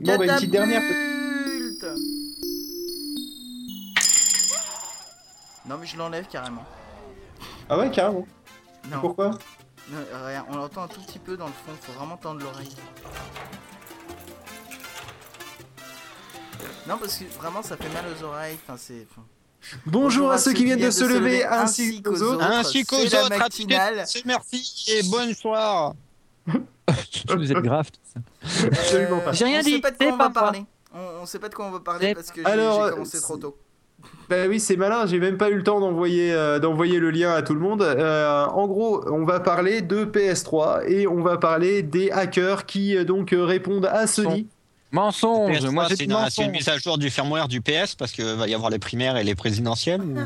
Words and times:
Bon, 0.00 0.16
bah, 0.16 0.24
une 0.24 0.32
petite 0.32 0.50
dernière. 0.50 0.82
Non 5.66 5.76
mais 5.78 5.86
je 5.86 5.96
l'enlève 5.96 6.26
carrément. 6.26 6.64
Ah 7.68 7.78
ouais, 7.78 7.90
carrément. 7.90 8.26
Non, 8.90 9.00
Pourquoi? 9.00 9.30
Non, 9.90 9.98
rien, 10.24 10.46
on 10.48 10.56
l'entend 10.56 10.84
un 10.84 10.88
tout 10.88 11.00
petit 11.02 11.18
peu 11.18 11.36
dans 11.36 11.46
le 11.46 11.52
fond, 11.52 11.72
faut 11.80 11.92
vraiment 11.92 12.16
tendre 12.16 12.40
l'oreille. 12.40 12.74
Non 16.88 16.96
parce 16.98 17.16
que 17.18 17.24
vraiment 17.38 17.62
ça 17.62 17.76
fait 17.76 17.88
mal 17.90 18.04
aux 18.10 18.24
oreilles, 18.24 18.58
enfin 18.64 18.76
c'est... 18.78 19.06
enfin, 19.10 19.22
Bonjour 19.84 20.30
à 20.30 20.38
ceux 20.38 20.54
qui 20.54 20.64
viennent 20.64 20.80
de 20.80 20.90
se 20.90 21.04
lever 21.04 21.44
ainsi 21.44 22.02
qu'aux 22.02 22.22
autres. 22.22 22.42
Ainsi 22.42 22.84
qu'aux 22.84 22.96
c'est 22.96 23.10
la 23.10 23.26
autres, 23.26 23.38
matinale. 23.38 24.04
c'est 24.06 24.24
merci 24.24 24.86
et 24.88 25.02
bonsoir. 25.04 25.94
Vous 27.36 27.52
êtes 27.52 27.58
grave. 27.58 27.90
tout 27.90 28.00
ça. 28.04 28.66
Absolument 28.66 29.20
pas. 29.20 29.32
J'ai 29.32 29.44
rien 29.44 29.60
on 29.60 29.62
sait 29.62 29.70
dit, 29.70 29.80
pas 29.80 29.90
de 29.90 29.96
quoi 29.96 30.06
on 30.12 30.18
pas 30.18 30.24
va 30.24 30.30
parler. 30.30 30.64
On, 30.94 31.22
on 31.22 31.26
sait 31.26 31.38
pas 31.38 31.48
de 31.48 31.54
quoi 31.54 31.66
on 31.66 31.70
va 31.70 31.80
parler 31.80 32.14
parce 32.14 32.30
que 32.30 32.40
j'ai 32.44 32.90
commencé 32.90 33.20
trop 33.20 33.36
tôt. 33.36 33.56
Bah 34.28 34.46
oui, 34.48 34.60
c'est 34.60 34.76
malin, 34.76 35.06
j'ai 35.06 35.18
même 35.18 35.36
pas 35.36 35.50
eu 35.50 35.56
le 35.56 35.62
temps 35.62 35.78
d'envoyer 35.78 36.32
euh, 36.32 36.58
d'envoyer 36.58 36.98
le 36.98 37.10
lien 37.10 37.32
à 37.32 37.42
tout 37.42 37.52
le 37.52 37.60
monde. 37.60 37.82
Euh, 37.82 38.46
en 38.46 38.66
gros, 38.66 39.04
on 39.10 39.24
va 39.24 39.40
parler 39.40 39.82
de 39.82 40.06
PS3 40.06 40.86
et 40.88 41.06
on 41.06 41.20
va 41.20 41.36
parler 41.36 41.82
des 41.82 42.10
hackers 42.10 42.64
qui 42.64 42.96
euh, 42.96 43.04
donc 43.04 43.34
euh, 43.34 43.44
répondent 43.44 43.86
à 43.86 44.06
Sony. 44.06 44.48
Mensonge. 44.90 45.58
PS3, 45.58 45.70
Moi 45.70 45.86
c'est 45.88 45.96
dit 45.96 46.04
une, 46.04 46.16
c'est 46.30 46.44
une 46.44 46.50
mise 46.52 46.68
à 46.68 46.78
jour 46.78 46.96
du 46.96 47.10
firmware 47.10 47.46
du 47.48 47.60
PS 47.60 47.94
parce 47.94 48.12
qu'il 48.12 48.24
va 48.24 48.48
y 48.48 48.54
avoir 48.54 48.70
les 48.70 48.78
primaires 48.78 49.16
et 49.18 49.24
les 49.24 49.34
présidentielles. 49.34 50.00
ou- 50.00 50.16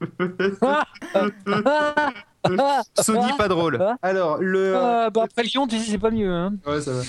Sony 3.00 3.32
pas 3.36 3.48
drôle. 3.48 3.78
Alors 4.02 4.38
le 4.38 4.76
Ah, 4.76 5.10
bah 5.10 5.22
après 5.24 5.42
Lyon, 5.42 5.66
tu 5.66 5.78
sais, 5.78 5.90
c'est 5.92 5.98
pas 5.98 6.10
mieux. 6.10 6.30
Hein. 6.30 6.54
ouais, 6.66 6.80
ça 6.80 6.92
va. 6.92 7.02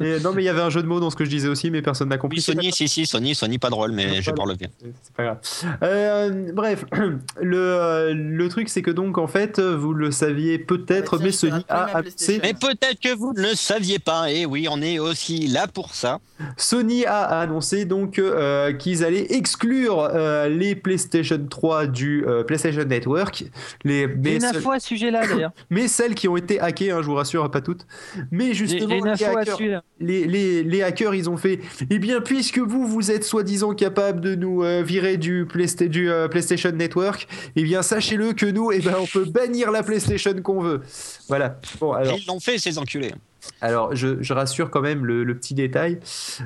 Et, 0.00 0.20
non 0.20 0.32
mais 0.32 0.42
il 0.42 0.46
y 0.46 0.48
avait 0.48 0.60
un 0.60 0.70
jeu 0.70 0.82
de 0.82 0.86
mots 0.86 1.00
dans 1.00 1.10
ce 1.10 1.16
que 1.16 1.24
je 1.24 1.30
disais 1.30 1.48
aussi 1.48 1.70
mais 1.70 1.82
personne 1.82 2.08
n'a 2.08 2.18
compris. 2.18 2.38
Oui, 2.38 2.42
Sony, 2.42 2.72
si, 2.72 2.88
si, 2.88 3.06
Sony, 3.06 3.34
Sony, 3.34 3.58
pas 3.58 3.70
drôle, 3.70 3.92
mais 3.92 4.22
j'ai 4.22 4.32
pas 4.32 4.42
relevé. 4.42 4.68
C'est 5.02 5.14
pas 5.14 5.22
grave. 5.24 5.38
Euh, 5.82 6.52
bref, 6.52 6.84
le, 7.40 7.58
euh, 7.58 8.14
le 8.14 8.48
truc 8.48 8.68
c'est 8.68 8.82
que 8.82 8.90
donc 8.90 9.18
en 9.18 9.26
fait, 9.26 9.60
vous 9.60 9.92
le 9.92 10.10
saviez 10.10 10.58
peut-être, 10.58 11.16
tiens, 11.16 11.24
mais 11.24 11.32
je 11.32 11.36
Sony 11.36 11.64
a 11.68 11.84
annoncé, 11.84 12.38
PlayStation. 12.38 12.40
Mais 12.42 12.54
peut-être 12.54 13.00
que 13.00 13.14
vous 13.14 13.32
ne 13.32 13.42
le 13.42 13.54
saviez 13.54 13.98
pas, 13.98 14.30
et 14.30 14.46
oui, 14.46 14.66
on 14.70 14.80
est 14.82 14.98
aussi 14.98 15.46
là 15.46 15.66
pour 15.66 15.94
ça. 15.94 16.18
Sony 16.56 17.04
a 17.06 17.22
annoncé 17.22 17.84
donc 17.84 18.18
euh, 18.18 18.72
qu'ils 18.72 19.04
allaient 19.04 19.26
exclure 19.30 20.00
euh, 20.00 20.48
les 20.48 20.74
PlayStation 20.74 21.38
3 21.48 21.86
du 21.86 22.26
euh, 22.26 22.44
PlayStation 22.44 22.84
Network, 22.84 23.44
les, 23.84 24.06
mais, 24.06 24.38
info 24.66 24.72
à 24.76 24.80
ce 24.80 24.86
sujet-là 24.88 25.26
d'ailleurs. 25.26 25.52
mais 25.70 25.88
celles 25.88 26.14
qui 26.14 26.28
ont 26.28 26.36
été 26.36 26.60
hackées, 26.60 26.90
hein, 26.90 27.00
je 27.02 27.06
vous 27.06 27.14
rassure, 27.14 27.50
pas 27.50 27.60
toutes. 27.60 27.86
Mais 28.30 28.54
justement, 28.54 29.02
les 29.04 29.10
hackers, 29.10 29.34
ce 29.46 29.56
sujet-là. 29.56 29.82
les, 30.00 30.26
les- 30.26 30.62
les 30.62 30.82
hackers, 30.82 31.14
ils 31.14 31.28
ont 31.30 31.36
fait 31.36 31.60
Eh 31.90 31.98
bien, 31.98 32.20
puisque 32.20 32.58
vous, 32.58 32.86
vous 32.86 33.10
êtes 33.10 33.24
soi-disant 33.24 33.74
capable 33.74 34.20
de 34.20 34.34
nous 34.34 34.62
euh, 34.62 34.82
virer 34.82 35.16
du, 35.16 35.44
Playsta- 35.46 35.88
du 35.88 36.10
euh, 36.10 36.28
PlayStation 36.28 36.70
Network, 36.72 37.26
eh 37.56 37.62
bien, 37.62 37.82
sachez-le 37.82 38.32
que 38.32 38.46
nous, 38.46 38.72
eh 38.72 38.80
ben, 38.80 38.94
on 39.00 39.06
peut 39.06 39.24
bannir 39.24 39.70
la 39.70 39.82
PlayStation 39.82 40.34
qu'on 40.42 40.60
veut. 40.60 40.82
Voilà. 41.28 41.58
Bon, 41.80 41.92
alors, 41.92 42.16
ils 42.18 42.26
l'ont 42.26 42.40
fait, 42.40 42.58
ces 42.58 42.78
enculés. 42.78 43.12
Alors 43.60 43.94
je, 43.94 44.22
je 44.22 44.32
rassure 44.32 44.70
quand 44.70 44.80
même 44.82 45.04
le, 45.04 45.24
le 45.24 45.36
petit 45.36 45.54
détail. 45.54 45.98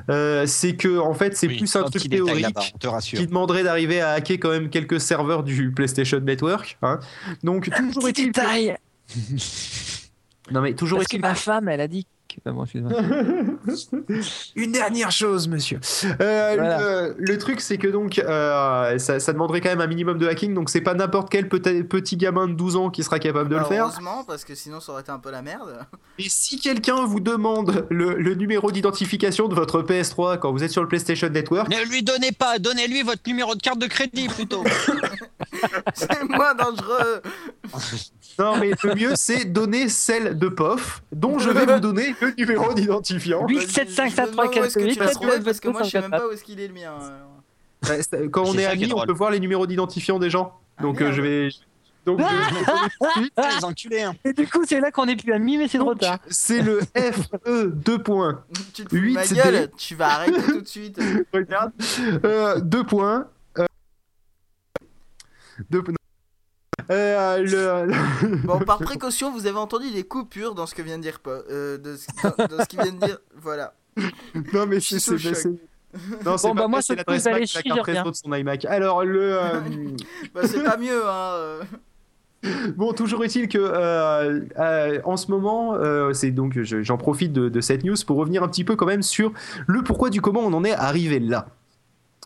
Euh, 0.09 0.45
c'est 0.45 0.75
que, 0.75 0.97
en 0.99 1.13
fait, 1.13 1.35
c'est 1.35 1.47
Oui, 1.47 1.57
plus 1.57 1.75
un 1.75 1.83
truc 1.83 2.09
théorique 2.09 2.55
qui 3.01 3.27
demanderait 3.27 3.63
d'arriver 3.63 4.01
à 4.01 4.11
hacker 4.11 4.37
quand 4.39 4.49
même 4.49 4.69
quelques 4.69 4.99
serveurs 4.99 5.43
du 5.43 5.71
PlayStation 5.71 6.19
Network. 6.19 6.77
hein. 6.81 6.99
Donc, 7.43 7.69
toujours 7.69 8.03
Petit 8.03 8.21
est-il 8.21 8.31
que- 8.31 8.39
détail. 8.39 8.77
Non, 10.51 10.61
mais 10.61 10.73
toujours 10.73 10.97
Parce 10.99 11.07
que 11.07 11.15
est-il 11.15 11.21
ma 11.21 11.35
femme, 11.35 11.69
elle 11.69 11.81
a 11.81 11.87
dit 11.87 12.05
Ah 12.45 12.51
bon, 12.51 12.63
excuse-moi. 12.63 12.91
Une 14.55 14.71
dernière 14.71 15.11
chose, 15.11 15.47
monsieur. 15.47 15.79
Euh, 16.21 16.53
Voilà. 16.57 16.79
le, 16.79 17.15
le 17.17 17.37
truc, 17.37 17.61
c'est 17.61 17.77
que 17.77 17.87
donc, 17.87 18.19
euh, 18.19 18.97
ça, 18.97 19.19
ça 19.19 19.33
demanderait 19.33 19.61
quand 19.61 19.69
même 19.69 19.81
un 19.81 19.87
minimum 19.87 20.17
de 20.17 20.27
hacking, 20.27 20.53
donc 20.53 20.69
c'est 20.69 20.81
pas 20.81 20.93
n'importe 20.93 21.29
quel 21.29 21.49
petit, 21.49 21.83
petit 21.83 22.17
gamin 22.17 22.47
de 22.47 22.53
12 22.53 22.75
ans 22.75 22.89
qui 22.89 23.03
sera 23.03 23.19
capable 23.19 23.49
de 23.49 23.55
Bah, 23.55 23.61
le 23.61 23.67
faire. 23.67 23.85
Heureusement 23.85 24.23
parce 24.25 24.43
que 24.45 24.55
sinon 24.55 24.79
ça 24.79 24.91
aurait 24.91 25.01
été 25.01 25.11
un 25.11 25.19
peu 25.19 25.31
la 25.31 25.41
merde. 25.41 25.79
Et 26.19 26.29
si 26.29 26.59
quelqu'un 26.59 27.05
vous 27.05 27.19
demande 27.19 27.85
le, 27.89 28.15
le 28.15 28.35
numéro 28.35 28.71
d'identification 28.71 29.47
de 29.47 29.55
votre 29.55 29.81
PS3 29.81 30.37
quand 30.39 30.51
vous 30.51 30.63
êtes 30.63 30.71
sur 30.71 30.81
le 30.81 30.87
PlayStation 30.87 31.29
Network, 31.29 31.69
Ne 31.69 31.89
lui 31.89 32.03
donnez 32.03 32.31
pas, 32.31 32.59
donnez-lui 32.59 33.01
votre 33.03 33.21
numéro 33.27 33.55
de 33.55 33.61
carte 33.61 33.79
de 33.79 33.87
crédit 33.87 34.27
plutôt. 34.27 34.63
C'est 35.93 36.23
moins 36.23 36.53
dangereux. 36.55 37.21
non 38.39 38.57
mais 38.57 38.71
le 38.83 38.95
mieux 38.95 39.15
c'est 39.15 39.45
donner 39.45 39.89
celle 39.89 40.37
de 40.37 40.47
POF, 40.47 41.03
dont 41.11 41.39
je 41.39 41.49
vais 41.49 41.65
vous 41.65 41.79
donner 41.79 42.15
le 42.21 42.33
numéro 42.37 42.73
d'identifiant. 42.73 43.45
8, 43.47 43.69
7, 43.69 43.89
5, 43.89 44.11
7, 44.11 44.31
3, 44.31 44.49
4, 44.51 44.81
8, 44.81 44.97
Parce 44.97 45.17
4, 45.17 45.43
parce 45.43 45.59
que 45.59 45.69
moi 45.69 45.83
je 45.83 45.89
sais 45.89 46.01
même 46.01 46.11
pas 46.11 46.27
où 46.27 46.31
est-ce 46.31 46.43
qu'il 46.43 46.59
est 46.59 46.67
le 46.67 46.73
mien. 46.73 46.93
Ouais, 47.89 48.01
c'est- 48.03 48.29
Quand 48.29 48.43
on 48.45 48.53
est 48.57 48.65
amis, 48.65 48.91
on 48.95 49.05
peut 49.05 49.11
voir 49.13 49.31
les 49.31 49.39
numéros 49.39 49.65
d'identifiants 49.67 50.19
des 50.19 50.29
gens. 50.29 50.53
Ah, 50.77 50.83
Donc 50.83 51.01
euh, 51.01 51.05
merde. 51.05 51.15
je 51.15 51.21
vais. 51.21 51.49
Donc, 52.05 52.19
je- 52.19 53.27
Ah, 53.37 53.49
les 53.57 53.63
enculés. 53.65 54.01
hein. 54.01 54.15
Et 54.25 54.33
du 54.33 54.47
coup, 54.47 54.63
c'est 54.67 54.79
là 54.79 54.89
qu'on 54.91 55.07
est 55.07 55.15
plus 55.15 55.33
amis, 55.33 55.57
mais 55.57 55.67
c'est 55.67 55.77
trop 55.77 55.91
donc, 55.93 55.99
tard. 56.01 56.17
c'est 56.29 56.61
le 56.61 56.79
FE 56.95 57.65
2 57.67 57.97
points. 57.99 58.43
Tu 58.73 58.85
te 58.85 58.95
ma 58.95 59.25
gueule, 59.25 59.69
tu 59.77 59.93
vas 59.95 60.13
arrêter 60.13 60.41
tout 60.41 60.61
de 60.61 60.67
suite. 60.67 60.99
Regarde. 61.33 61.71
Euh, 62.25 62.59
deux 62.59 62.83
points. 62.83 63.27
Deux 65.69 65.83
points. 65.83 65.95
Euh, 66.89 67.37
le, 67.87 68.37
Bon, 68.47 68.59
par 68.59 68.79
précaution, 68.79 69.31
vous 69.31 69.45
avez 69.47 69.57
entendu 69.57 69.91
des 69.91 70.03
coupures 70.03 70.55
dans 70.55 70.65
ce 70.65 70.75
que 70.75 70.81
vient 70.81 70.97
de 70.97 71.03
dire 71.03 71.19
euh, 71.27 71.77
de 71.77 71.95
ce, 71.95 72.07
dans, 72.23 72.47
dans 72.57 72.63
ce 72.63 72.67
qu'il 72.67 72.81
vient 72.81 72.91
de 72.91 73.05
dire. 73.05 73.17
Voilà. 73.35 73.73
non 74.53 74.65
mais 74.67 74.79
c'est 74.79 74.99
c'est- 74.99 75.45
non 76.25 76.35
Bon, 76.35 76.37
pas 76.37 76.53
bah, 76.53 76.67
moi, 76.69 76.81
c'est 76.81 76.95
chier, 76.95 77.03
la 77.69 77.75
je 77.75 77.81
reviens. 77.81 78.01
réseau 78.01 78.11
de 78.11 78.15
son 78.15 78.33
iMac. 78.33 78.65
Alors 78.65 79.03
le 79.03 79.33
euh, 79.37 79.59
Bah, 80.33 80.41
c'est 80.45 80.63
pas 80.63 80.77
mieux, 80.77 81.05
hein. 81.07 81.33
euh. 81.35 81.61
bon 82.75 82.93
toujours 82.93 83.23
est-il 83.25 83.47
que 83.49 83.57
euh, 83.59 84.39
euh, 84.57 84.99
en 85.03 85.15
ce 85.17 85.29
moment 85.29 85.75
euh, 85.75 86.11
c'est 86.13 86.31
donc 86.31 86.59
je- 86.61 86.81
j'en 86.81 86.97
profite 86.97 87.33
de, 87.33 87.49
de 87.49 87.61
cette 87.61 87.83
news 87.83 87.95
pour 88.07 88.17
revenir 88.17 88.41
un 88.41 88.47
petit 88.47 88.63
peu 88.63 88.75
quand 88.75 88.87
même 88.87 89.03
sur 89.03 89.31
le 89.67 89.83
pourquoi 89.83 90.09
du 90.09 90.21
comment 90.21 90.39
on 90.41 90.53
en 90.53 90.63
est 90.63 90.71
arrivé 90.73 91.19
là. 91.19 91.47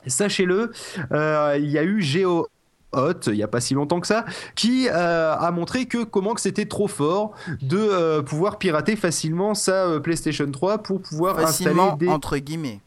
Sachez-le, 0.07 0.71
euh, 1.11 1.57
il 1.59 1.69
y 1.69 1.79
a 1.79 1.83
eu 1.83 1.99
Geo 2.01 2.47
Hot, 2.95 3.27
il 3.27 3.33
n'y 3.33 3.43
a 3.43 3.47
pas 3.47 3.61
si 3.61 3.73
longtemps 3.73 3.99
que 3.99 4.07
ça, 4.07 4.25
qui 4.55 4.87
euh, 4.89 5.35
a 5.35 5.51
montré 5.51 5.85
que 5.85 6.03
comment 6.03 6.33
que 6.33 6.41
c'était 6.41 6.65
trop 6.65 6.87
fort 6.87 7.33
de 7.61 7.77
euh, 7.77 8.21
pouvoir 8.21 8.57
pirater 8.57 8.95
facilement 8.95 9.53
sa 9.53 9.85
euh, 9.85 9.99
PlayStation 9.99 10.49
3 10.49 10.79
pour 10.79 11.01
pouvoir 11.01 11.39
Facilement, 11.39 11.93
installer 11.93 12.05
des... 12.05 12.11
entre 12.11 12.37
guillemets. 12.37 12.81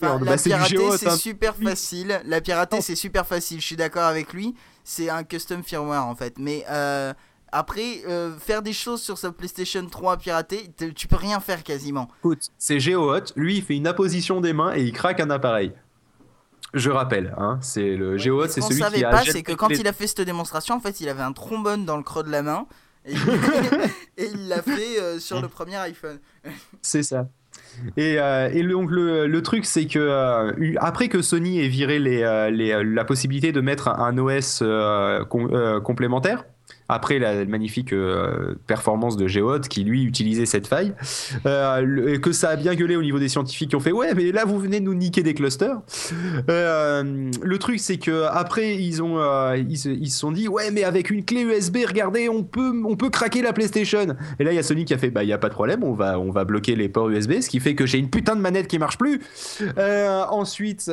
Enfin, 0.00 0.18
la 0.24 0.24
bah, 0.24 0.36
du 0.36 0.42
pirater, 0.42 0.96
c'est 0.96 1.08
hein. 1.08 1.16
super 1.16 1.56
facile. 1.56 2.20
La 2.24 2.40
pirater, 2.40 2.80
c'est 2.80 2.94
super 2.94 3.26
facile. 3.26 3.60
Je 3.60 3.66
suis 3.66 3.76
d'accord 3.76 4.04
avec 4.04 4.32
lui. 4.32 4.54
C'est 4.84 5.10
un 5.10 5.24
custom 5.24 5.62
firmware 5.62 6.06
en 6.06 6.14
fait. 6.14 6.38
Mais 6.38 6.64
euh, 6.70 7.12
après, 7.50 8.02
euh, 8.06 8.36
faire 8.38 8.62
des 8.62 8.72
choses 8.72 9.02
sur 9.02 9.18
sa 9.18 9.32
PlayStation 9.32 9.84
3 9.86 10.18
piratée, 10.18 10.70
tu 10.94 11.08
peux 11.08 11.16
rien 11.16 11.40
faire 11.40 11.62
quasiment. 11.62 12.08
Écoute, 12.20 12.48
c'est 12.58 12.78
GeoHot, 12.78 13.32
lui 13.36 13.56
il 13.56 13.62
fait 13.62 13.76
une 13.76 13.86
apposition 13.86 14.40
des 14.40 14.52
mains 14.52 14.74
et 14.74 14.82
il 14.82 14.92
craque 14.92 15.20
un 15.20 15.30
appareil. 15.30 15.72
Je 16.74 16.90
rappelle, 16.90 17.34
hein, 17.38 17.58
c'est 17.62 17.96
le 17.96 18.12
Mais 18.12 18.48
ce 18.48 18.54
c'est 18.54 18.60
qu'on 18.60 18.68
celui 18.68 18.80
savait 18.80 18.96
qui 18.98 19.02
pas, 19.02 19.08
achète 19.18 19.32
c'est 19.32 19.42
que 19.42 19.50
les- 19.52 19.56
quand 19.56 19.68
il 19.70 19.86
a 19.88 19.92
fait 19.92 20.06
cette 20.06 20.20
démonstration, 20.20 20.74
en 20.74 20.80
fait, 20.80 21.00
il 21.00 21.08
avait 21.08 21.22
un 21.22 21.32
trombone 21.32 21.84
dans 21.84 21.96
le 21.96 22.02
creux 22.02 22.22
de 22.22 22.30
la 22.30 22.42
main. 22.42 22.66
Et, 23.06 23.12
et 24.18 24.26
il 24.34 24.48
l'a 24.48 24.60
fait 24.60 25.00
euh, 25.00 25.18
sur 25.18 25.40
le 25.40 25.48
premier 25.48 25.76
iPhone. 25.76 26.18
C'est 26.82 27.02
ça. 27.02 27.28
Et, 27.96 28.16
euh, 28.20 28.50
et 28.52 28.62
donc 28.64 28.90
le, 28.90 29.26
le 29.26 29.42
truc, 29.42 29.64
c'est 29.64 29.86
que 29.86 29.98
euh, 29.98 30.52
eu- 30.58 30.76
après 30.78 31.08
que 31.08 31.22
Sony 31.22 31.60
ait 31.64 31.68
viré 31.68 31.98
les, 31.98 32.50
les, 32.52 32.82
la 32.84 33.04
possibilité 33.04 33.52
de 33.52 33.60
mettre 33.60 33.88
un, 33.88 34.18
OS 34.18 34.62
com- 35.28 35.80
complémentaire, 35.82 36.44
après 36.88 37.18
la 37.18 37.44
magnifique 37.44 37.92
euh, 37.92 38.54
performance 38.66 39.16
de 39.16 39.28
GeoHot 39.28 39.60
qui 39.60 39.84
lui 39.84 40.04
utilisait 40.04 40.46
cette 40.46 40.66
faille, 40.66 40.94
euh, 41.44 42.18
que 42.18 42.32
ça 42.32 42.50
a 42.50 42.56
bien 42.56 42.74
gueulé 42.74 42.96
au 42.96 43.02
niveau 43.02 43.18
des 43.18 43.28
scientifiques 43.28 43.70
qui 43.70 43.76
ont 43.76 43.80
fait 43.80 43.92
ouais 43.92 44.14
mais 44.14 44.32
là 44.32 44.44
vous 44.46 44.58
venez 44.58 44.80
nous 44.80 44.94
niquer 44.94 45.22
des 45.22 45.34
clusters. 45.34 45.80
Euh, 46.48 47.30
le 47.42 47.58
truc 47.58 47.78
c'est 47.78 47.98
que 47.98 48.24
après 48.30 48.76
ils 48.76 49.02
ont 49.02 49.18
euh, 49.18 49.56
ils, 49.56 49.86
ils 49.86 50.10
se 50.10 50.18
sont 50.18 50.32
dit 50.32 50.48
ouais 50.48 50.70
mais 50.70 50.84
avec 50.84 51.10
une 51.10 51.24
clé 51.24 51.42
USB 51.42 51.78
regardez 51.86 52.28
on 52.28 52.42
peut 52.42 52.72
on 52.86 52.96
peut 52.96 53.10
craquer 53.10 53.42
la 53.42 53.52
PlayStation. 53.52 54.16
Et 54.38 54.44
là 54.44 54.52
il 54.52 54.56
y 54.56 54.58
a 54.58 54.62
Sony 54.62 54.84
qui 54.86 54.94
a 54.94 54.98
fait 54.98 55.10
bah 55.10 55.24
il 55.24 55.28
y 55.28 55.32
a 55.32 55.38
pas 55.38 55.48
de 55.48 55.54
problème 55.54 55.84
on 55.84 55.92
va 55.92 56.18
on 56.18 56.30
va 56.30 56.44
bloquer 56.44 56.74
les 56.74 56.88
ports 56.88 57.10
USB 57.10 57.40
ce 57.40 57.50
qui 57.50 57.60
fait 57.60 57.74
que 57.74 57.84
j'ai 57.84 57.98
une 57.98 58.10
putain 58.10 58.34
de 58.34 58.40
manette 58.40 58.66
qui 58.66 58.78
marche 58.78 58.96
plus. 58.96 59.20
Ensuite 60.30 60.90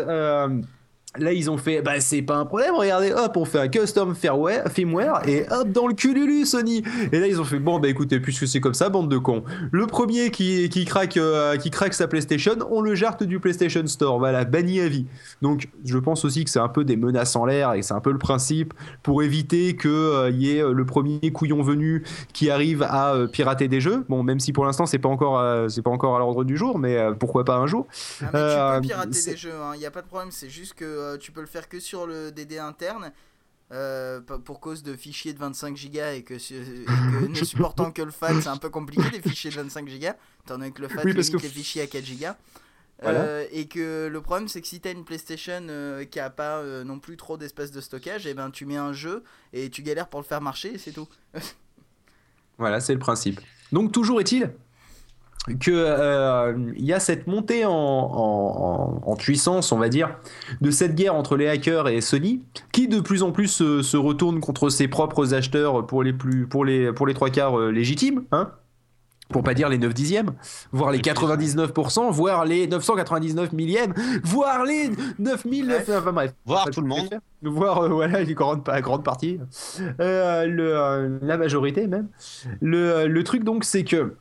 Là, 1.18 1.34
ils 1.34 1.50
ont 1.50 1.58
fait, 1.58 1.82
bah 1.82 2.00
c'est 2.00 2.22
pas 2.22 2.36
un 2.36 2.46
problème, 2.46 2.76
regardez, 2.76 3.12
hop, 3.12 3.38
on 3.38 3.46
fait 3.46 3.60
un 3.60 3.68
custom 3.68 4.16
firmware, 4.16 5.28
et 5.28 5.46
hop, 5.50 5.70
dans 5.70 5.88
le 5.88 5.94
cululu, 5.94 6.46
Sony. 6.46 6.84
Et 7.12 7.20
là, 7.20 7.28
ils 7.28 7.40
ont 7.40 7.46
fait, 7.46 7.60
bon, 7.60 7.80
bah 7.80 7.88
écoutez, 7.88 8.20
puisque 8.20 8.48
c'est 8.48 8.60
comme 8.60 8.74
ça, 8.74 8.90
bande 8.90 9.10
de 9.10 9.18
cons. 9.18 9.44
Le 9.72 9.88
premier 9.88 10.32
qui, 10.32 10.70
qui, 10.70 10.86
craque, 10.86 11.18
euh, 11.18 11.58
qui 11.58 11.70
craque 11.70 11.94
sa 11.94 12.08
PlayStation, 12.08 12.56
on 12.70 12.82
le 12.82 12.96
jarte 12.96 13.24
du 13.24 13.40
PlayStation 13.40 13.86
Store. 13.88 14.20
Voilà, 14.20 14.46
banni 14.46 14.80
à 14.80 14.88
vie. 14.88 15.06
Donc, 15.42 15.70
je 15.84 15.98
pense 15.98 16.26
aussi 16.26 16.44
que 16.44 16.50
c'est 16.50 16.60
un 16.60 16.70
peu 16.70 16.84
des 16.84 16.96
menaces 16.96 17.36
en 17.36 17.46
l'air 17.46 17.74
et 17.74 17.82
c'est 17.82 17.94
un 17.94 18.02
peu 18.02 18.12
le 18.12 18.18
principe 18.18 18.74
pour 19.04 19.24
éviter 19.24 19.76
qu'il 19.76 19.90
euh, 19.90 20.30
y 20.32 20.52
ait 20.52 20.64
euh, 20.64 20.74
le 20.74 20.86
premier 20.86 21.32
couillon 21.32 21.62
venu 21.62 22.04
qui 22.34 22.50
arrive 22.50 22.84
à 22.84 23.14
euh, 23.14 23.28
pirater 23.28 23.68
des 23.68 23.82
jeux. 23.82 24.06
Bon, 24.10 24.24
même 24.24 24.40
si 24.40 24.54
pour 24.54 24.66
l'instant, 24.66 24.86
c'est 24.86 25.00
pas 25.00 25.10
encore, 25.10 25.70
c'est 25.70 25.82
pas 25.82 25.92
encore 25.92 26.16
à 26.16 26.20
l'ordre 26.20 26.44
du 26.44 26.58
jour, 26.58 26.80
mais 26.80 26.98
pourquoi 27.20 27.44
pas 27.46 27.58
un 27.58 27.68
jour. 27.68 27.88
Ah, 28.22 28.80
mais 28.82 28.82
tu 28.82 28.88
peux 28.88 28.88
pirater 28.88 29.32
des 29.32 29.38
jeux, 29.38 29.54
il 29.76 29.80
n'y 29.80 29.86
a 29.86 29.92
pas 29.92 30.02
de 30.02 30.08
problème, 30.08 30.30
c'est 30.32 30.50
juste 30.50 30.74
que 30.74 30.86
euh, 31.06 31.18
tu 31.18 31.32
peux 31.32 31.42
le 31.42 31.48
faire 31.48 31.70
que 31.70 31.80
sur 31.80 32.06
le 32.08 32.32
DD 32.32 32.58
interne. 32.58 33.12
euh, 33.72 34.22
pour 34.22 34.60
cause 34.60 34.84
de 34.84 34.96
fichiers 34.96 35.34
de 35.34 35.40
25 35.40 35.74
Go 35.92 36.00
et 36.14 36.22
que, 36.24 36.38
su- 36.38 36.54
et 36.54 36.86
que 36.86 37.28
ne 37.30 37.34
supportant 37.44 37.92
que 37.92 38.04
le 38.04 38.12
FAT 38.12 38.42
c'est 38.42 38.48
un 38.48 38.58
peu 38.58 38.70
compliqué 38.70 39.10
les 39.12 39.22
fichiers 39.22 39.50
de 39.50 39.56
25 39.56 39.86
Go 39.86 39.92
étant 39.96 40.14
donné 40.50 40.72
que 40.72 40.82
le 40.84 40.88
FAT 40.88 41.02
Oui, 41.04 41.14
limite 41.14 41.32
que- 41.32 41.42
les 41.42 41.50
fichiers 41.50 41.82
à 41.82 41.88
4 41.88 42.06
Go 42.20 42.28
Voilà. 43.02 43.22
Euh, 43.22 43.46
et 43.52 43.68
que 43.68 44.08
le 44.08 44.22
problème 44.22 44.48
c'est 44.48 44.62
que 44.62 44.68
si 44.68 44.80
tu 44.80 44.88
as 44.88 44.92
une 44.92 45.04
PlayStation 45.04 45.66
euh, 45.68 46.06
qui 46.06 46.20
a 46.20 46.30
pas 46.30 46.58
euh, 46.60 46.84
non 46.84 47.00
plus 47.00 47.18
trop 47.18 47.38
d'espace 47.38 47.72
de 47.72 47.82
stockage 47.82 48.28
et 48.28 48.36
ben 48.36 48.52
tu 48.52 48.68
mets 48.68 48.78
un 48.78 48.94
jeu 48.94 49.24
et 49.52 49.72
tu 49.72 49.82
galères 49.82 50.10
pour 50.10 50.20
le 50.20 50.26
faire 50.28 50.42
marcher 50.42 50.76
et 50.76 50.78
c'est 50.78 50.92
tout 50.94 51.08
Voilà, 52.58 52.80
c'est 52.80 52.94
le 52.94 53.00
principe. 53.00 53.42
Donc 53.72 53.92
toujours 53.92 54.22
est-il 54.22 54.52
que 55.60 55.70
euh, 55.72 56.54
il 56.76 56.86
y 56.86 56.94
a 56.94 57.00
cette 57.00 57.28
montée 57.28 57.66
en, 57.66 57.72
en- 57.72 59.16
puissance, 59.16 59.72
on 59.72 59.78
va 59.78 59.90
dire, 59.90 60.18
de 60.62 60.72
cette 60.72 60.96
guerre 60.96 61.16
entre 61.16 61.36
les 61.38 61.48
hackers 61.48 61.88
et 61.88 62.02
Sony, 62.02 62.44
qui 62.72 62.88
de 62.88 63.00
plus 63.00 63.24
en 63.24 63.32
plus 63.32 63.48
se, 63.48 63.82
se 63.82 63.96
retourne 63.98 64.40
contre 64.40 64.70
ses 64.70 64.88
propres 64.88 65.34
acheteurs 65.34 65.86
pour 65.88 66.04
les 66.04 66.14
plus, 66.14 66.48
pour 66.48 66.66
les, 66.66 66.92
pour 66.94 67.08
les 67.08 67.14
trois 67.14 67.30
quarts 67.30 67.58
euh, 67.60 67.70
légitimes, 67.72 68.24
hein 68.32 68.52
pour 69.30 69.42
pas 69.42 69.56
dire 69.56 69.70
les 69.70 69.80
9 69.80 69.92
dixièmes, 69.92 70.34
voire 70.72 70.92
les 70.92 71.00
99%, 71.00 72.12
voire 72.12 72.46
les 72.46 72.68
999 72.68 73.54
millièmes, 73.54 73.92
voire 74.24 74.64
les 74.66 74.92
9000, 75.18 75.66
Bref. 75.68 75.90
enfin 75.98 76.12
bref. 76.14 76.34
Voir 76.46 76.70
tout 76.70 76.82
le 76.82 76.88
monde. 76.88 77.00
préfère. 77.00 77.20
Voir, 77.42 77.80
euh, 77.84 77.90
voilà, 77.90 78.22
une 78.22 78.34
grande, 78.36 78.62
grande 78.64 79.04
partie. 79.04 79.40
Euh, 80.00 80.46
le, 80.46 81.20
la 81.26 81.38
majorité 81.38 81.88
même. 81.88 82.08
Le, 82.62 83.08
le 83.08 83.24
truc 83.24 83.44
donc, 83.44 83.64
c'est 83.64 83.84
que 83.84 84.14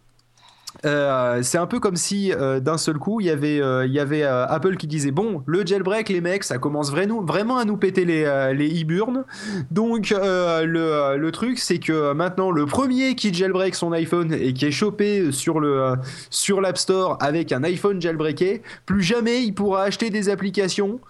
euh, 0.85 1.41
c'est 1.43 1.59
un 1.59 1.67
peu 1.67 1.81
comme 1.81 1.97
si 1.97 2.33
euh, 2.33 2.61
d'un 2.61 2.79
seul 2.79 2.99
coup 2.99 3.21
il 3.21 3.27
y 3.27 3.31
avait, 3.31 3.61
euh, 3.61 4.47
Apple 4.49 4.77
qui 4.77 4.87
disait 4.87 5.13
bon 5.13 5.43
le 5.47 5.65
jailbreak 5.65 6.09
les 6.09 6.21
mecs 6.21 6.45
ça 6.45 6.59
commence 6.59 6.91
vraiment, 6.91 7.57
à 7.57 7.65
nous 7.65 7.77
péter 7.77 8.05
les, 8.05 8.53
les 8.55 8.83
e-burn 8.83 9.25
donc 9.71 10.11
le, 10.11 11.31
truc 11.31 11.59
c'est 11.59 11.79
que 11.79 12.13
maintenant 12.13 12.51
le 12.51 12.67
premier 12.67 13.15
qui 13.15 13.33
jailbreak 13.33 13.75
son 13.75 13.93
iPhone 13.93 14.33
et 14.33 14.53
qui 14.53 14.67
est 14.67 14.71
chopé 14.71 15.31
sur 15.33 15.61
l'App 15.61 16.79
Store 16.79 17.19
avec 17.21 17.53
un 17.53 17.65
iPhone 17.65 18.01
jailbreaké 18.01 18.63
plus 18.87 19.03
jamais 19.03 19.43
il 19.43 19.53
pourra 19.53 19.85
acheter 19.85 20.11
des 20.11 20.29
applications 20.29 21.01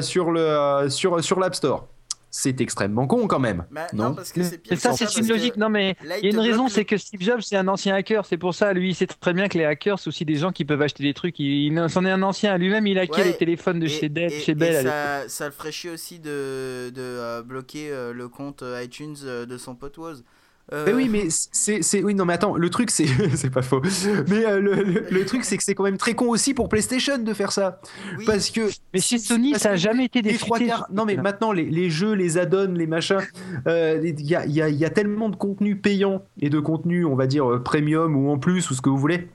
sur 0.00 0.30
l'App 0.30 1.54
Store 1.54 1.88
c'est 2.34 2.62
extrêmement 2.62 3.06
con 3.06 3.26
quand 3.26 3.38
même 3.38 3.66
Non. 3.92 4.08
non. 4.08 4.14
parce 4.14 4.32
que 4.32 4.42
c'est 4.42 4.74
ça, 4.76 4.94
c'est 4.94 5.04
une 5.18 5.26
que 5.28 5.32
logique. 5.34 5.56
Non, 5.58 5.68
mais 5.68 5.96
il 6.02 6.24
y 6.24 6.26
a 6.28 6.30
une 6.30 6.38
raison, 6.40 6.66
c'est 6.66 6.86
que 6.86 6.96
Steve 6.96 7.20
Jobs, 7.20 7.40
c'est 7.42 7.56
un 7.56 7.68
ancien 7.68 7.94
hacker. 7.94 8.24
C'est 8.24 8.38
pour 8.38 8.54
ça, 8.54 8.72
lui, 8.72 8.88
il 8.88 8.94
sait 8.94 9.06
très 9.06 9.34
bien 9.34 9.48
que 9.48 9.58
les 9.58 9.66
hackers, 9.66 9.98
c'est 9.98 10.08
aussi 10.08 10.24
des 10.24 10.36
gens 10.36 10.50
qui 10.50 10.64
peuvent 10.64 10.80
acheter 10.80 11.02
des 11.02 11.12
trucs. 11.12 11.38
Il, 11.38 11.46
il 11.66 11.76
est 11.76 11.78
un 11.78 12.22
ancien. 12.22 12.56
Lui-même, 12.56 12.86
il 12.86 12.98
hackait 12.98 13.12
Ouais. 13.12 13.24
les 13.24 13.36
téléphones 13.36 13.80
de 13.80 13.84
Et- 13.86 13.88
chez, 13.90 14.08
Dell, 14.08 14.30
chez 14.32 14.54
Bell. 14.54 14.82
ça, 14.86 15.28
ça 15.28 15.44
le 15.44 15.52
ferait 15.52 15.72
chier 15.72 15.90
aussi 15.90 16.18
de, 16.20 16.88
de 16.90 17.00
euh, 17.02 17.42
bloquer 17.42 17.90
euh, 17.92 18.14
le 18.14 18.28
compte 18.28 18.62
euh, 18.62 18.82
iTunes 18.82 19.14
euh, 19.24 19.44
de 19.44 19.58
son 19.58 19.74
pote 19.74 19.98
Woz. 19.98 20.24
Euh, 20.72 20.84
Mais 20.86 20.92
oui, 20.94 21.08
mais 21.10 21.26
c'est, 21.28 22.02
oui, 22.02 22.14
non, 22.14 22.24
mais 22.24 22.34
attends, 22.34 22.56
le 22.56 22.70
truc, 22.70 22.90
c'est, 22.90 23.06
c'est 23.34 23.50
pas 23.50 23.62
faux. 23.62 23.82
Mais 24.28 24.46
euh, 24.46 24.60
le, 24.60 24.74
le- 24.82 25.04
le 25.10 25.24
truc, 25.26 25.44
c'est 25.44 25.56
que 25.56 25.62
c'est 25.62 25.74
quand 25.74 25.82
même 25.84 25.98
très 25.98 26.14
con 26.14 26.28
aussi 26.28 26.54
pour 26.54 26.68
PlayStation 26.68 27.18
de 27.18 27.34
faire 27.34 27.52
ça, 27.52 27.80
oui. 28.16 28.24
parce 28.24 28.50
que 28.50 28.60
Mais 28.94 29.00
chez 29.00 29.18
Sony, 29.18 29.54
ça 29.58 29.72
a 29.72 29.76
jamais 29.76 30.04
été 30.06 30.22
des 30.22 30.32
les 30.32 30.38
trois 30.38 30.58
quarts. 30.58 30.86
Non, 30.92 31.04
mais 31.04 31.16
maintenant, 31.16 31.52
les, 31.52 31.64
les 31.68 31.90
jeux, 31.90 32.12
les 32.12 32.38
add-ons, 32.38 32.72
les 32.74 32.86
machins, 32.86 33.18
euh, 33.66 34.00
il 34.02 34.20
y, 34.22 34.34
a, 34.34 34.46
il 34.46 34.52
y 34.52 34.62
a- 34.62 34.68
il 34.68 34.76
y 34.76 34.84
a 34.84 34.90
tellement 34.90 35.28
de 35.28 35.36
contenu 35.36 35.76
payant 35.76 36.22
et 36.40 36.48
de 36.48 36.60
contenu, 36.60 37.04
on 37.04 37.16
va 37.16 37.26
dire 37.26 37.60
premium 37.64 38.16
ou 38.16 38.30
en 38.30 38.38
plus 38.38 38.70
ou 38.70 38.74
ce 38.74 38.80
que 38.80 38.88
vous 38.88 38.98
voulez. 38.98 39.28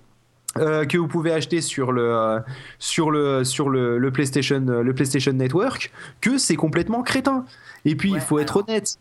euh, 0.58 0.86
que 0.86 0.98
vous 0.98 1.08
pouvez 1.08 1.34
acheter 1.34 1.62
sur 1.62 1.92
le 1.92 2.02
euh, 2.16 2.40
sur 2.80 3.12
le 3.12 3.44
sur 3.44 3.70
le, 3.70 4.00
le 4.00 4.12
PlayStation 4.12 4.60
le 4.66 4.94
PlayStation 4.94 5.34
Network 5.34 5.92
que 6.20 6.40
c'est 6.40 6.56
complètement 6.56 7.04
crétin 7.04 7.46
et 7.86 7.96
puis 7.96 8.12
Ouais, 8.14 8.18
il 8.18 8.22
faut 8.22 8.40
être 8.40 8.64
honnête 8.68 8.98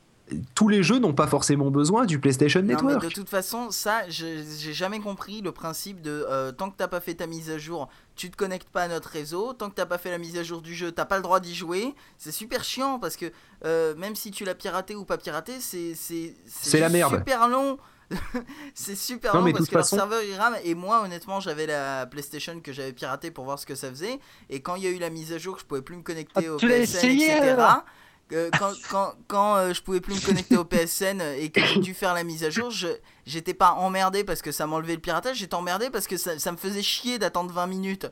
tous 0.55 0.67
les 0.69 0.83
jeux 0.83 0.99
n'ont 0.99 1.13
pas 1.15 1.27
forcément 1.29 1.71
besoin 1.71 2.05
du 2.05 2.19
PlayStation 2.19 2.61
Non, 2.61 2.67
mais 2.67 2.75
Network 2.75 3.05
de 3.05 3.09
toute 3.11 3.29
façon, 3.29 3.71
ça, 3.71 4.09
je- 4.09 4.43
j'ai 4.59 4.73
jamais 4.73 4.99
compris 5.01 5.41
le 5.41 5.53
principe 5.53 6.01
de 6.03 6.27
euh, 6.29 6.51
tant 6.53 6.71
que 6.71 6.77
t'as 6.77 6.89
pas 6.89 7.01
fait 7.01 7.15
ta 7.15 7.27
mise 7.29 7.49
à 7.51 7.59
jour, 7.59 7.89
tu 8.17 8.31
te 8.31 8.37
connectes 8.37 8.69
pas 8.71 8.83
à 8.83 8.89
notre 8.89 9.09
réseau. 9.11 9.53
Tant 9.53 9.71
que 9.71 9.75
t'as 9.77 9.87
pas 9.87 9.99
fait 9.99 10.11
la 10.11 10.19
mise 10.19 10.37
à 10.37 10.43
jour 10.43 10.63
du 10.63 10.75
jeu, 10.75 10.91
t'as 10.91 11.05
pas 11.05 11.17
le 11.17 11.23
droit 11.23 11.39
d'y 11.39 11.55
jouer. 11.55 11.95
C'est 12.19 12.33
super 12.33 12.65
chiant 12.65 12.99
parce 12.99 13.17
que 13.17 13.31
euh, 13.65 13.95
même 13.95 14.17
si 14.17 14.31
tu 14.33 14.45
l'as 14.45 14.55
piraté 14.57 14.95
ou 14.97 15.05
pas 15.05 15.17
piraté, 15.19 15.61
c'est 15.61 15.95
c'est 15.95 16.35
C'est 16.47 16.81
la 16.81 16.89
merde. 16.89 17.17
Super 17.19 17.47
long. 17.49 17.79
c'est 18.75 18.95
super 18.95 19.33
Non, 19.35 19.41
long 19.41 19.47
mais 19.47 19.53
parce 19.53 19.67
que 19.69 19.75
leur 19.75 19.83
façon- 19.85 19.97
serveur 19.97 20.23
il 20.23 20.35
rame 20.37 20.57
et 20.65 20.75
moi 20.77 21.03
honnêtement 21.03 21.41
j'avais 21.41 21.67
la 21.67 22.07
PlayStation 22.07 22.61
que 22.61 22.73
j'avais 22.73 22.93
piratée 22.93 23.33
pour 23.33 23.45
voir 23.45 23.59
ce 23.59 23.67
que 23.67 23.75
ça 23.75 23.91
faisait 23.91 24.21
et 24.49 24.61
quand 24.61 24.77
il 24.77 24.85
y 24.85 24.87
a 24.87 24.91
eu 24.91 24.99
la 24.99 25.11
mise 25.11 25.33
à 25.33 25.39
jour 25.39 25.59
je 25.59 25.65
pouvais 25.65 25.83
plus 25.83 25.97
me 25.97 26.03
connecter 26.03 26.47
Ah, 26.47 26.53
au 26.53 26.57
tu 26.57 26.69
l'as 26.69 26.77
PSN 26.79 26.97
essayé, 26.99 27.27
etc 27.33 27.43
alors 27.51 27.85
euh, 28.33 28.51
quand, 28.59 28.73
quand, 28.91 29.13
quand 29.29 29.57
euh, 29.57 29.73
je 29.73 29.83
pouvais 29.83 30.01
plus 30.01 30.15
me 30.15 30.27
connecter 30.27 30.57
au 30.57 30.65
PSN 30.65 31.21
et 31.39 31.51
que 31.51 31.61
j'ai 31.65 31.81
dû 31.81 31.95
faire 31.95 32.15
la 32.15 32.25
mise 32.25 32.45
à 32.45 32.51
jour, 32.51 32.71
je 32.71 32.89
j'étais 33.25 33.55
pas 33.55 33.73
emmerdé 33.73 34.25
parce 34.25 34.43
que 34.43 34.53
ça 34.53 34.67
m'enlevait 34.67 34.95
le 34.95 35.01
piratage, 35.01 35.39
j'étais 35.39 35.55
emmerdé 35.55 35.91
parce 35.91 36.07
que 36.07 36.17
ça, 36.17 36.39
ça 36.39 36.53
me 36.53 36.57
faisait 36.57 36.83
chier 36.83 37.19
d'attendre 37.19 37.53
20 37.53 37.67
minutes. 37.67 38.07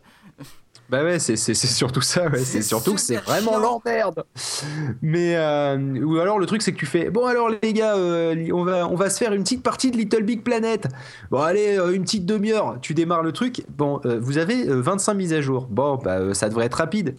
Bah 0.90 1.02
ouais, 1.02 1.18
c'est, 1.18 1.36
surtout 1.54 2.02
ça, 2.02 2.28
ouais. 2.28 2.44
c'est 2.44 2.60
surtout 2.60 2.94
que 2.94 3.00
c'est 3.00 3.16
vraiment 3.16 3.58
l'emmerde. 3.58 4.24
Mais, 5.00 5.34
euh, 5.34 5.78
ou 6.04 6.18
alors 6.18 6.38
le 6.38 6.44
truc 6.44 6.60
c'est 6.60 6.72
que 6.72 6.76
tu 6.76 6.84
fais, 6.84 7.08
bon 7.08 7.24
alors 7.24 7.48
les 7.48 7.72
gars, 7.72 7.96
euh, 7.96 8.48
on, 8.52 8.64
va, 8.64 8.86
on 8.86 8.94
va 8.94 9.08
se 9.08 9.16
faire 9.18 9.32
une 9.32 9.44
petite 9.44 9.62
partie 9.62 9.90
de 9.90 9.96
Little 9.96 10.24
Big 10.24 10.42
Planet. 10.42 10.86
Bon 11.30 11.40
allez, 11.40 11.78
euh, 11.78 11.94
une 11.94 12.02
petite 12.02 12.26
demi-heure, 12.26 12.76
tu 12.82 12.92
démarres 12.92 13.22
le 13.22 13.32
truc. 13.32 13.64
Bon, 13.70 14.00
euh, 14.04 14.18
vous 14.20 14.36
avez 14.36 14.68
euh, 14.68 14.82
25 14.82 15.14
mises 15.14 15.32
à 15.32 15.40
jour. 15.40 15.68
Bon, 15.70 15.96
bah 15.96 16.18
euh, 16.18 16.34
ça 16.34 16.50
devrait 16.50 16.66
être 16.66 16.74
rapide. 16.74 17.16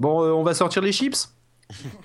Bon, 0.00 0.22
euh, 0.24 0.32
on 0.32 0.42
va 0.42 0.54
sortir 0.54 0.82
les 0.82 0.92
chips? 0.92 1.32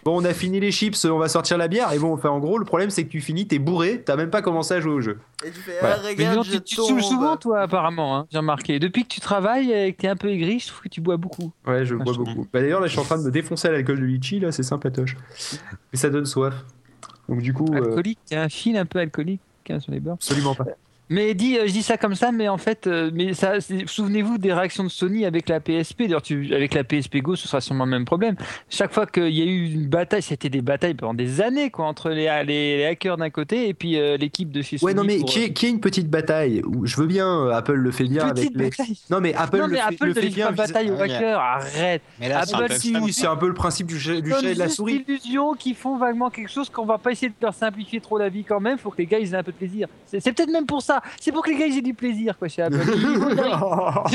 Bon, 0.03 0.21
on 0.21 0.25
a 0.25 0.33
fini 0.35 0.59
les 0.59 0.71
chips, 0.71 1.05
on 1.05 1.17
va 1.17 1.27
sortir 1.27 1.57
la 1.57 1.67
bière. 1.67 1.91
Et 1.91 1.97
bon, 1.97 2.13
enfin 2.13 2.29
en 2.29 2.37
gros, 2.39 2.59
le 2.59 2.65
problème 2.65 2.91
c'est 2.91 3.03
que 3.03 3.09
tu 3.09 3.19
finis, 3.19 3.47
t'es 3.47 3.57
bourré, 3.57 4.03
t'as 4.05 4.15
même 4.15 4.29
pas 4.29 4.43
commencé 4.43 4.75
à 4.75 4.79
jouer 4.79 4.93
au 4.93 5.01
jeu. 5.01 5.17
Et 5.43 5.49
tu 5.49 5.59
fais, 5.59 5.79
ah, 5.81 5.97
Mais 6.03 6.09
regarde, 6.09 6.35
non, 6.35 6.43
je 6.43 6.57
tu, 6.59 6.75
tombe. 6.75 6.99
souvent, 7.01 7.35
toi, 7.35 7.61
apparemment. 7.61 8.15
Hein, 8.15 8.27
j'ai 8.31 8.37
remarqué. 8.37 8.77
Depuis 8.77 9.03
que 9.05 9.07
tu 9.07 9.21
travailles 9.21 9.71
et 9.71 9.93
que 9.93 10.01
t'es 10.01 10.07
un 10.07 10.15
peu 10.15 10.29
aigri, 10.29 10.59
je 10.59 10.67
trouve 10.67 10.81
que 10.81 10.89
tu 10.89 11.01
bois 11.01 11.17
beaucoup. 11.17 11.51
Ouais, 11.65 11.83
je 11.83 11.95
Ah, 11.99 12.03
bois 12.03 12.13
je 12.13 12.19
beaucoup. 12.19 12.47
Bah, 12.53 12.61
D'ailleurs, 12.61 12.79
là, 12.79 12.85
je 12.85 12.91
suis 12.91 12.99
en 12.99 13.05
train 13.05 13.17
de 13.17 13.23
me 13.23 13.31
défoncer 13.31 13.67
à 13.67 13.71
l'alcool 13.71 13.99
de 13.99 14.05
litchi, 14.05 14.39
là, 14.39 14.51
c'est 14.51 14.61
sympatoche. 14.61 15.17
Et 15.91 15.97
ça 15.97 16.11
donne 16.11 16.25
soif. 16.27 16.53
Donc, 17.27 17.41
du 17.41 17.51
coup, 17.51 17.65
euh, 17.73 17.77
Alcoolique, 17.77 18.19
il 18.29 18.35
y 18.35 18.37
a 18.37 18.43
un 18.43 18.49
fil 18.49 18.77
un 18.77 18.85
peu 18.85 18.99
alcoolique 18.99 19.41
hein, 19.71 19.79
sur 19.79 19.91
les 19.91 19.99
bords. 19.99 20.13
absolument 20.13 20.53
pas. 20.53 20.65
Mais 21.09 21.35
dis, 21.35 21.57
euh, 21.57 21.67
je 21.67 21.71
dis 21.71 21.83
ça 21.83 21.97
comme 21.97 22.15
ça, 22.15 22.31
mais 22.31 22.47
en 22.47 22.57
fait, 22.57 22.87
euh, 22.87 23.11
mais 23.13 23.33
ça, 23.35 23.53
souvenez-vous 23.85 24.39
des 24.39 24.51
réactions 24.53 24.83
de 24.83 24.89
Sony 24.89 25.25
avec 25.25 25.47
la 25.49 25.59
PSP. 25.59 26.03
D'ailleurs, 26.03 26.21
tu, 26.23 26.53
avec 26.53 26.73
la 26.73 26.83
PSP 26.83 27.17
Go, 27.17 27.35
ce 27.35 27.47
sera 27.47 27.61
sûrement 27.61 27.85
le 27.85 27.91
même 27.91 28.05
problème. 28.05 28.35
Chaque 28.69 28.91
fois 28.91 29.05
qu'il 29.05 29.29
y 29.29 29.41
a 29.41 29.45
eu 29.45 29.65
une 29.71 29.87
bataille, 29.87 30.23
c'était 30.23 30.49
des 30.49 30.61
batailles 30.61 30.95
pendant 30.95 31.13
des 31.13 31.41
années, 31.41 31.69
quoi, 31.69 31.85
entre 31.85 32.09
les, 32.09 32.25
les, 32.45 32.77
les 32.77 32.85
hackers 32.85 33.17
d'un 33.17 33.29
côté 33.29 33.67
et 33.69 33.73
puis 33.75 33.99
euh, 33.99 34.17
l'équipe 34.17 34.51
de 34.51 34.63
chez 34.63 34.79
Sony. 34.79 34.87
Ouais, 34.87 34.93
non, 34.95 35.03
mais 35.03 35.19
pour, 35.19 35.29
qui 35.29 35.43
est, 35.43 35.53
qui 35.53 35.67
est 35.67 35.69
une 35.69 35.79
petite 35.79 36.09
bataille 36.09 36.63
Je 36.83 36.95
veux 36.97 37.07
bien, 37.07 37.49
Apple 37.49 37.73
le 37.73 37.91
fait 37.91 38.05
bien 38.05 38.23
avec 38.23 38.35
Petite 38.35 38.55
les. 38.57 38.69
bataille. 38.69 38.97
Non, 39.11 39.19
mais 39.21 39.35
Apple 39.35 39.57
non, 39.57 39.67
le 39.67 39.73
mais 39.73 39.77
fait, 39.77 39.83
Apple 39.93 40.05
le 40.07 40.13
fait 40.15 40.29
bien. 40.29 40.47
pas 40.47 40.51
bataille 40.53 40.89
aux 40.89 40.99
hackers, 40.99 41.39
arrête. 41.39 42.01
Mais 42.19 42.29
là, 42.29 42.43
c'est 42.45 42.55
un 42.55 42.59
Apple, 42.63 42.73
c'est 43.11 43.27
un 43.27 43.35
peu 43.35 43.47
le 43.47 43.53
principe 43.53 43.85
du 43.87 43.99
chat, 43.99 44.19
du 44.21 44.31
chat 44.31 44.41
et 44.41 44.53
de 44.55 44.59
la 44.59 44.69
souris. 44.69 45.05
l'illusion 45.07 45.53
qu'ils 45.53 45.75
font 45.75 45.97
vaguement 45.97 46.31
quelque 46.31 46.49
chose 46.51 46.69
qu'on 46.69 46.85
va 46.85 46.97
pas 46.97 47.11
essayer 47.11 47.29
de 47.29 47.35
leur 47.41 47.53
simplifier 47.53 48.01
trop 48.01 48.17
la 48.17 48.29
vie 48.29 48.43
quand 48.43 48.59
même. 48.59 48.79
Faut 48.79 48.89
que 48.89 48.97
les 48.97 49.05
gars 49.05 49.19
ils 49.19 49.33
aient 49.33 49.37
un 49.37 49.43
peu 49.43 49.51
de 49.51 49.57
plaisir. 49.57 49.87
C'est 50.07 50.19
c'est 50.19 50.33
peut-être 50.33 50.51
même 50.51 50.65
pour 50.65 50.81
ça. 50.81 50.94
C'est 51.19 51.31
pour 51.31 51.43
que 51.43 51.49
les 51.49 51.57
gars 51.57 51.65
ils 51.65 51.77
aient 51.77 51.81
du 51.81 51.93
plaisir 51.93 52.37
quoi 52.37 52.47
chez 52.47 52.61
Apple. 52.63 52.77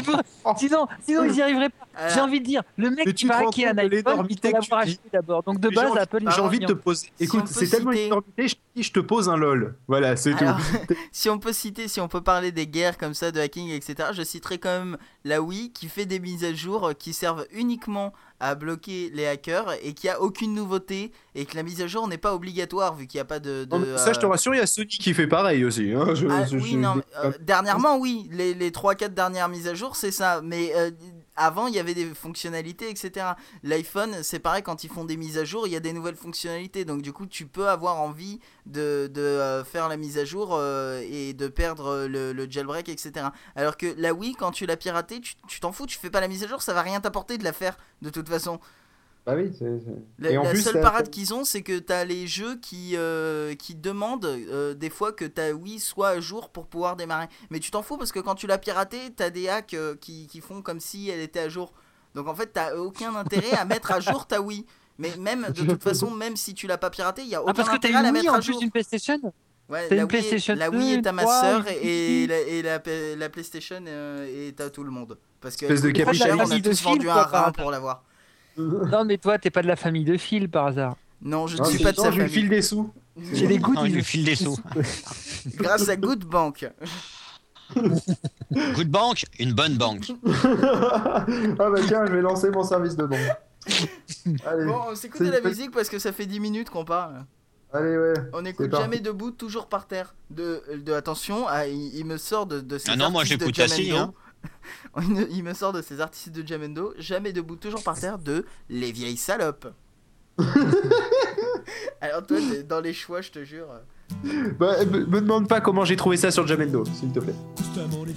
Pour- 0.04 0.56
Sinon, 0.58 0.86
sinon 1.02 1.24
ils 1.24 1.34
y 1.36 1.42
arriveraient 1.42 1.68
pas. 1.68 1.86
Alors, 1.96 2.14
J'ai 2.14 2.20
envie 2.20 2.40
de 2.40 2.44
dire, 2.46 2.62
le 2.76 2.90
mec 2.90 3.14
qui 3.14 3.26
va 3.26 3.38
hacker 3.38 3.72
un 3.72 3.78
iPhone, 3.78 4.26
il 4.30 4.36
faut 4.38 4.52
l'avoir 4.52 4.80
acheté 4.80 5.00
d'abord. 5.12 5.42
Donc 5.42 5.60
de 5.60 5.68
base, 5.68 5.90
envie- 5.90 5.98
Apple, 5.98 6.18
J'ai 6.34 6.40
envie 6.40 6.58
de 6.60 6.66
te 6.66 6.72
poser. 6.72 7.08
Si 7.18 7.24
Écoute, 7.24 7.40
on 7.44 7.46
peut 7.46 7.52
c'est 7.52 7.68
tellement 7.68 7.92
citer- 7.92 8.08
une 8.38 8.48
je, 8.48 8.54
te 8.54 8.60
dis, 8.76 8.82
je 8.82 8.92
te 8.92 9.00
pose 9.00 9.28
un 9.28 9.36
lol. 9.36 9.74
Voilà, 9.88 10.16
c'est 10.16 10.32
tout. 10.34 10.44
Si 11.12 11.28
on 11.28 11.38
peut 11.38 11.52
citer, 11.52 11.88
si 11.88 12.00
on 12.00 12.08
peut 12.08 12.20
parler 12.22 12.52
des 12.52 12.66
guerres 12.66 12.96
comme 12.98 13.14
ça, 13.14 13.30
de 13.30 13.40
hacking, 13.40 13.70
etc., 13.70 14.10
je 14.12 14.22
citerai 14.22 14.58
quand 14.58 14.70
même 14.78 14.96
la 15.24 15.42
Wii 15.42 15.72
qui 15.72 15.88
fait 15.88 16.06
des 16.06 16.20
mises 16.20 16.44
à 16.44 16.54
jour 16.54 16.86
euh, 16.88 16.92
qui 16.92 17.12
servent 17.12 17.46
uniquement 17.52 18.12
à 18.40 18.54
bloquer 18.54 19.10
les 19.14 19.26
hackers 19.26 19.72
et 19.82 19.92
qui 19.92 20.08
a 20.08 20.20
aucune 20.20 20.54
nouveauté 20.54 21.12
et 21.34 21.44
que 21.44 21.54
la 21.56 21.62
mise 21.62 21.80
à 21.82 21.86
jour 21.86 22.08
n'est 22.08 22.18
pas 22.18 22.34
obligatoire 22.34 22.94
vu 22.94 23.06
qu'il 23.06 23.18
n'y 23.18 23.22
a 23.22 23.24
pas 23.26 23.38
de. 23.38 23.64
de, 23.64 23.68
Non, 23.70 23.78
mais 23.78 23.98
ça, 23.98 24.12
je 24.12 24.18
te 24.18 24.26
euh, 24.26 24.30
rassure, 24.30 24.54
il 24.54 24.58
y 24.58 24.60
a 24.60 24.66
Sony 24.66 24.88
qui 24.88 25.12
fait 25.14 25.26
pareil 25.26 25.64
aussi. 25.64 25.92
hein. 25.92 26.14
Je- 26.14 26.26
Ah, 26.26 26.44
je- 26.46 26.56
oui, 26.56 26.70
je- 26.72 26.76
non, 26.78 27.00
euh, 27.22 27.32
dernièrement, 27.40 27.98
oui, 27.98 28.28
les, 28.32 28.54
les 28.54 28.70
3-4 28.70 29.14
dernières 29.14 29.48
mises 29.48 29.68
à 29.68 29.74
jour, 29.74 29.94
c'est 29.94 30.10
ça. 30.10 30.40
Mais 30.42 30.72
euh, 30.74 30.90
avant, 31.40 31.66
il 31.66 31.74
y 31.74 31.78
avait 31.78 31.94
des 31.94 32.06
fonctionnalités, 32.14 32.88
etc. 32.90 33.26
L'iPhone, 33.62 34.22
c'est 34.22 34.38
pareil, 34.38 34.62
quand 34.62 34.84
ils 34.84 34.90
font 34.90 35.04
des 35.04 35.16
mises 35.16 35.38
à 35.38 35.44
jour, 35.44 35.66
il 35.66 35.72
y 35.72 35.76
a 35.76 35.80
des 35.80 35.92
nouvelles 35.92 36.16
fonctionnalités. 36.16 36.84
Donc, 36.84 37.02
du 37.02 37.12
coup, 37.12 37.26
tu 37.26 37.46
peux 37.46 37.68
avoir 37.68 38.00
envie 38.00 38.40
de, 38.66 39.10
euh, 39.16 39.64
faire 39.64 39.88
la 39.88 39.96
mise 39.96 40.18
à 40.18 40.24
jour 40.24 40.50
euh, 40.52 41.02
et 41.08 41.32
de 41.32 41.48
perdre 41.48 42.06
le, 42.06 42.32
le 42.32 42.50
jailbreak, 42.50 42.88
etc. 42.88 43.26
Alors 43.56 43.76
que 43.76 43.94
la 43.96 44.12
Wii, 44.12 44.34
quand 44.34 44.52
tu 44.52 44.66
l'as 44.66 44.76
piraté, 44.76 45.20
tu 45.20 45.34
tu 45.48 45.60
t'en 45.60 45.72
fous, 45.72 45.86
tu 45.86 45.98
fais 45.98 46.10
pas 46.10 46.20
la 46.20 46.28
mise 46.28 46.44
à 46.44 46.48
jour, 46.48 46.62
ça 46.62 46.72
va 46.74 46.82
rien 46.82 47.00
t'apporter 47.00 47.38
de 47.38 47.44
la 47.44 47.52
faire 47.52 47.76
de 48.02 48.10
toute 48.10 48.28
façon. 48.28 48.60
Bah 49.26 49.34
oui, 49.36 49.52
c'est. 49.56 49.66
La, 50.18 50.40
plus, 50.50 50.62
seule 50.62 50.80
parade 50.80 51.10
qu'ils 51.10 51.34
ont, 51.34 51.44
c'est 51.44 51.62
que 51.62 51.78
t'as 51.78 52.04
les 52.04 52.26
jeux 52.26 52.56
qui, 52.56 52.92
euh, 52.96 53.54
qui 53.54 53.74
demandent 53.74 54.24
euh, 54.24 54.74
des 54.74 54.90
fois 54.90 55.12
que 55.12 55.24
ta 55.24 55.52
Wii 55.52 55.78
soit 55.78 56.08
à 56.08 56.20
jour 56.20 56.48
pour 56.48 56.66
pouvoir 56.66 56.96
démarrer. 56.96 57.26
Mais 57.50 57.58
tu 57.60 57.70
t'en 57.70 57.82
fous 57.82 57.96
parce 57.98 58.12
que 58.12 58.18
quand 58.20 58.34
tu 58.34 58.46
l'as 58.46 58.58
piraté, 58.58 58.98
t'as 59.14 59.30
des 59.30 59.48
hacks 59.48 59.74
euh, 59.74 59.94
qui, 60.00 60.26
qui 60.26 60.40
font 60.40 60.62
comme 60.62 60.80
si 60.80 61.10
elle 61.10 61.20
était 61.20 61.40
à 61.40 61.48
jour. 61.48 61.72
Donc 62.14 62.28
en 62.28 62.34
fait, 62.34 62.46
t'as 62.52 62.74
aucun 62.76 63.14
intérêt 63.14 63.52
à 63.52 63.64
mettre 63.64 63.92
à 63.92 64.00
jour 64.00 64.26
ta 64.26 64.40
Wii. 64.40 64.64
Mais 64.98 65.14
même, 65.16 65.46
de 65.54 65.64
toute 65.64 65.82
façon, 65.82 66.10
même 66.10 66.36
si 66.36 66.52
tu 66.54 66.66
l'as 66.66 66.78
pas 66.78 66.90
piraté, 66.90 67.22
il 67.22 67.28
y 67.28 67.34
a 67.34 67.42
aucun 67.42 67.52
Ah, 67.52 67.54
parce 67.54 67.68
que 67.68 67.72
t'as 67.76 67.88
intérêt 67.88 67.94
à 67.96 68.02
la 68.02 68.08
une 68.08 68.14
Wii 68.14 68.22
mettre 68.24 68.34
en 68.34 68.38
à 68.38 68.40
plus 68.40 68.52
jour. 68.52 68.60
d'une 68.60 68.70
PlayStation 68.70 69.18
Ouais, 69.68 69.86
t'as 69.88 69.94
la 69.94 70.02
une 70.02 70.08
Wii 70.08 70.16
est- 70.16 70.20
PlayStation 70.28 70.54
La 70.56 70.70
Wii 70.70 70.92
est 70.94 71.06
à 71.06 71.12
ma 71.12 71.22
3, 71.22 71.40
sœur 71.42 71.60
une 71.60 71.88
et, 71.88 72.26
la, 72.26 72.40
et 72.40 72.62
la, 72.62 72.82
la 73.16 73.28
PlayStation 73.28 73.84
est 73.86 74.60
à 74.60 74.68
tout 74.70 74.82
le 74.82 74.90
monde. 74.90 75.16
Parce 75.40 75.56
que 75.56 75.66
Espèce 75.66 75.82
de 75.82 75.92
cher, 76.12 76.36
on 76.38 76.50
a 76.50 76.60
tous 76.60 76.82
vendu 76.82 77.08
un 77.08 77.22
rein 77.22 77.52
pour 77.52 77.70
l'avoir. 77.70 78.02
Non, 78.90 79.04
mais 79.04 79.18
toi, 79.18 79.38
t'es 79.38 79.50
pas 79.50 79.62
de 79.62 79.66
la 79.68 79.76
famille 79.76 80.04
de 80.04 80.16
Phil 80.16 80.48
par 80.48 80.66
hasard. 80.66 80.96
Non, 81.22 81.46
je 81.46 81.58
ne 81.58 81.64
suis 81.64 81.82
pas 81.82 81.92
de 81.92 81.96
non, 81.98 82.04
sa 82.04 82.10
je 82.10 82.16
lui 82.16 82.22
famille. 82.28 82.34
file 82.34 82.48
des 82.48 82.62
sous. 82.62 82.92
J'ai 83.34 83.46
les 83.46 83.58
goûts 83.58 83.74
Non, 83.74 83.84
il 83.84 83.92
lui 83.94 84.04
file 84.04 84.24
des 84.24 84.36
sous. 84.36 84.56
Grâce 85.56 85.88
à 85.88 85.96
Good 85.96 86.24
Bank. 86.24 86.66
Good 87.74 88.88
banque, 88.88 89.24
une 89.38 89.52
bonne 89.52 89.76
banque. 89.76 90.10
ah 90.26 91.24
bah 91.58 91.80
tiens, 91.86 92.04
je 92.06 92.12
vais 92.12 92.20
lancer 92.22 92.50
mon 92.50 92.64
service 92.64 92.96
de 92.96 93.04
banque. 93.06 93.18
Allez, 94.46 94.64
Bon, 94.64 94.78
on 94.90 94.94
s'écoute 94.94 95.22
de 95.22 95.30
la 95.30 95.40
musique 95.40 95.70
parce 95.70 95.88
que 95.88 95.98
ça 95.98 96.12
fait 96.12 96.26
10 96.26 96.40
minutes 96.40 96.70
qu'on 96.70 96.84
parle. 96.84 97.24
allez, 97.72 97.96
ouais. 97.96 98.14
On 98.32 98.42
n'écoute 98.42 98.70
parti. 98.70 98.84
jamais 98.84 98.98
debout, 99.00 99.30
toujours 99.30 99.66
par 99.68 99.86
terre. 99.86 100.14
De, 100.30 100.62
de 100.84 100.92
attention, 100.92 101.46
ah, 101.48 101.66
il, 101.66 101.94
il 101.96 102.04
me 102.06 102.16
sort 102.16 102.46
de, 102.46 102.60
de 102.60 102.78
ces 102.78 102.90
Ah 102.90 102.96
non, 102.96 103.10
moi, 103.10 103.20
artistes 103.22 103.38
de 103.40 103.44
j'écoute 103.46 103.60
assis, 103.60 103.86
Jamendo. 103.86 104.12
il, 104.14 104.29
il 105.30 105.42
me 105.44 105.54
sort 105.54 105.72
de 105.72 105.82
ces 105.82 106.00
artistes 106.00 106.34
de 106.34 106.46
Jamendo, 106.46 106.94
jamais 106.98 107.32
debout, 107.32 107.56
toujours 107.56 107.82
par 107.82 107.98
terre, 107.98 108.18
de 108.18 108.44
Les 108.68 108.92
vieilles 108.92 109.16
salopes. 109.16 109.68
Alors 112.00 112.26
toi, 112.26 112.38
t'es 112.50 112.62
dans 112.62 112.80
les 112.80 112.94
choix, 112.94 113.20
je 113.20 113.30
te 113.30 113.44
jure. 113.44 113.66
Bah, 114.58 114.84
me, 114.86 115.04
me 115.06 115.20
demande 115.20 115.48
pas 115.48 115.60
comment 115.60 115.84
j'ai 115.84 115.96
trouvé 115.96 116.16
ça 116.16 116.30
sur 116.30 116.46
Jamendo, 116.46 116.84
s'il 116.94 117.12
te 117.12 117.20
plaît. 117.20 117.34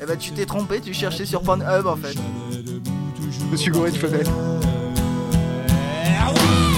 Eh 0.01 0.05
bah 0.05 0.15
tu 0.15 0.31
t'es 0.31 0.45
trompé, 0.45 0.81
tu 0.81 0.93
cherchais 0.93 1.25
sur 1.25 1.43
Pornhub 1.43 1.85
en 1.85 1.95
fait. 1.95 2.17
Je 2.51 3.45
me 3.51 3.55
suis 3.55 3.71
gouré 3.71 3.91
de 3.91 3.97
fenêtre. 3.97 4.31
Ah 6.19 6.31
oui 6.33 6.72